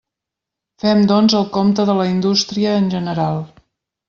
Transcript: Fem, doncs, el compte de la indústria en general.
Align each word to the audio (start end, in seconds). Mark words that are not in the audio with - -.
Fem, 0.83 1.03
doncs, 1.11 1.35
el 1.41 1.45
compte 1.59 1.85
de 1.91 1.97
la 2.01 2.09
indústria 2.15 2.75
en 2.81 2.91
general. 2.97 3.41